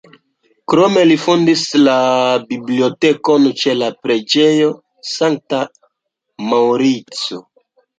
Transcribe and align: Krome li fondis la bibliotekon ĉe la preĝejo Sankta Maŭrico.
Krome 0.71 1.03
li 1.09 1.17
fondis 1.25 1.65
la 1.89 1.97
bibliotekon 2.47 3.47
ĉe 3.63 3.77
la 3.85 3.93
preĝejo 4.03 4.75
Sankta 5.15 5.65
Maŭrico. 6.53 7.45